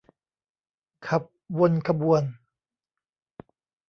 [1.07, 1.23] ขับ
[1.59, 2.23] วนขบวน